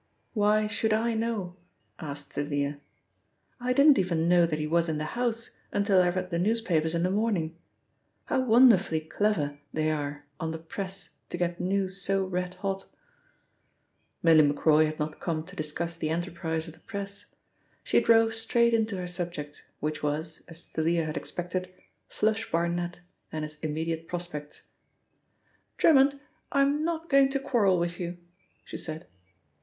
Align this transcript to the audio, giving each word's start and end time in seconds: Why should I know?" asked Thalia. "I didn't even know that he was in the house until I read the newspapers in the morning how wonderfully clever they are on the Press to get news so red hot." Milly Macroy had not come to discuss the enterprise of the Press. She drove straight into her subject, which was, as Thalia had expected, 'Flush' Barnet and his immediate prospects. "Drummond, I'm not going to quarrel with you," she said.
Why 0.33 0.65
should 0.65 0.93
I 0.93 1.13
know?" 1.13 1.57
asked 1.99 2.33
Thalia. 2.33 2.79
"I 3.59 3.71
didn't 3.71 3.99
even 3.99 4.27
know 4.27 4.47
that 4.47 4.57
he 4.57 4.65
was 4.65 4.89
in 4.89 4.97
the 4.97 5.03
house 5.13 5.55
until 5.71 6.01
I 6.01 6.09
read 6.09 6.31
the 6.31 6.39
newspapers 6.39 6.95
in 6.95 7.03
the 7.03 7.11
morning 7.11 7.55
how 8.25 8.39
wonderfully 8.43 9.01
clever 9.01 9.59
they 9.71 9.91
are 9.91 10.25
on 10.39 10.49
the 10.49 10.57
Press 10.57 11.11
to 11.29 11.37
get 11.37 11.59
news 11.59 12.01
so 12.01 12.25
red 12.25 12.55
hot." 12.55 12.87
Milly 14.23 14.41
Macroy 14.43 14.87
had 14.87 14.97
not 14.97 15.19
come 15.19 15.43
to 15.45 15.55
discuss 15.55 15.95
the 15.95 16.09
enterprise 16.09 16.67
of 16.67 16.73
the 16.73 16.79
Press. 16.79 17.35
She 17.83 17.99
drove 17.99 18.33
straight 18.33 18.73
into 18.73 18.97
her 18.97 19.05
subject, 19.07 19.63
which 19.81 20.01
was, 20.01 20.43
as 20.47 20.63
Thalia 20.65 21.05
had 21.05 21.15
expected, 21.15 21.71
'Flush' 22.09 22.49
Barnet 22.51 23.01
and 23.31 23.43
his 23.45 23.59
immediate 23.59 24.07
prospects. 24.07 24.63
"Drummond, 25.77 26.19
I'm 26.51 26.83
not 26.83 27.07
going 27.07 27.29
to 27.29 27.39
quarrel 27.39 27.77
with 27.77 27.99
you," 27.99 28.17
she 28.65 28.77
said. 28.77 29.05